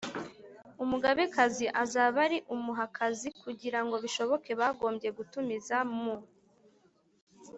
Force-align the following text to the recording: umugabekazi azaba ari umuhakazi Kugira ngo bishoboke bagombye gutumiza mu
umugabekazi 0.83 1.65
azaba 1.83 2.17
ari 2.25 2.37
umuhakazi 2.55 3.27
Kugira 3.43 3.79
ngo 3.85 3.95
bishoboke 4.03 4.49
bagombye 4.59 5.09
gutumiza 5.17 5.77
mu 6.01 6.15